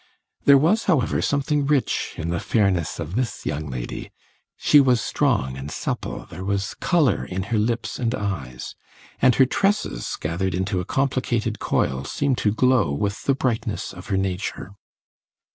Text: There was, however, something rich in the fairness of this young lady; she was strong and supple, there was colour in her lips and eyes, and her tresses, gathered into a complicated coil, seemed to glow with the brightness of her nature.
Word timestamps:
There 0.45 0.57
was, 0.57 0.85
however, 0.85 1.21
something 1.21 1.67
rich 1.67 2.15
in 2.17 2.29
the 2.31 2.39
fairness 2.39 2.97
of 2.99 3.13
this 3.13 3.45
young 3.45 3.69
lady; 3.69 4.09
she 4.57 4.79
was 4.81 4.99
strong 4.99 5.55
and 5.55 5.69
supple, 5.69 6.25
there 6.25 6.43
was 6.43 6.73
colour 6.73 7.23
in 7.23 7.43
her 7.53 7.59
lips 7.59 7.99
and 7.99 8.15
eyes, 8.15 8.73
and 9.21 9.35
her 9.35 9.45
tresses, 9.45 10.17
gathered 10.19 10.55
into 10.55 10.79
a 10.79 10.85
complicated 10.85 11.59
coil, 11.59 12.03
seemed 12.03 12.39
to 12.39 12.51
glow 12.51 12.91
with 12.91 13.25
the 13.25 13.35
brightness 13.35 13.93
of 13.93 14.07
her 14.07 14.17
nature. 14.17 14.71